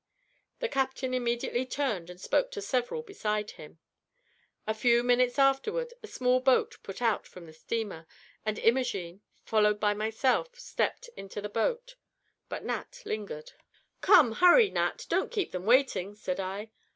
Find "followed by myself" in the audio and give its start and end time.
9.43-10.57